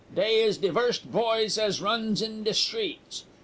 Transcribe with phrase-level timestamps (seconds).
[0.15, 3.25] Dey is de vorst poys as runs in de shtreets.